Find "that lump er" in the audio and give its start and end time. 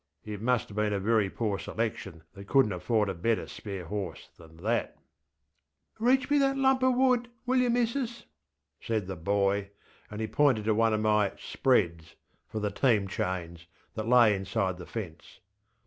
6.39-6.89